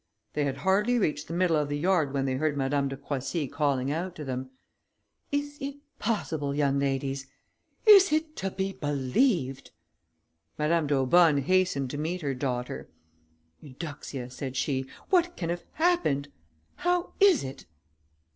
[0.33, 3.47] They had hardly reached the middle of the yard when they heard Madame de Croissy
[3.47, 4.49] calling out to them,
[5.31, 7.27] "Is it possible, young ladies!
[7.85, 9.69] Is it to be believed!..."
[10.57, 12.89] Madame d'Aubonne hastened to meet her daughter:
[13.59, 16.29] "Eudoxia," said she, "what can have happened?
[16.77, 17.67] How is it"....